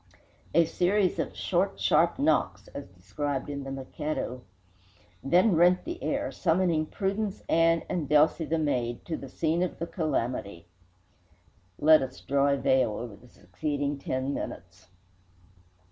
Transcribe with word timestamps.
A 0.55 0.65
series 0.65 1.19
of 1.19 1.35
"short, 1.37 1.79
sharp 1.79 2.15
shocks" 2.17 2.67
(as 2.69 2.87
described 2.87 3.51
in 3.51 3.63
"The 3.63 3.71
Mikado") 3.71 4.41
then 5.23 5.55
rent 5.55 5.83
the 5.85 6.01
air, 6.01 6.31
summoning 6.31 6.87
Prudence 6.87 7.43
Ann 7.47 7.83
and 7.87 8.09
Delcy, 8.09 8.49
the 8.49 8.57
maid, 8.57 9.05
to 9.05 9.15
the 9.15 9.29
scene 9.29 9.61
of 9.61 9.77
the 9.77 9.85
calamity. 9.85 10.65
Let 11.77 12.01
us 12.01 12.19
draw 12.19 12.47
a 12.47 12.57
veil 12.57 12.93
over 12.93 13.15
the 13.15 13.27
succeeding 13.29 13.99
ten 13.99 14.33
minutes. 14.33 14.87